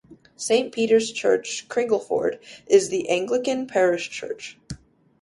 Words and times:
Saint 0.35 0.71
Peter's 0.73 1.11
Church, 1.11 1.67
Cringleford 1.69 2.39
is 2.65 2.89
the 2.89 3.07
Anglican 3.07 3.67
parish 3.67 4.09
church. 4.09 4.57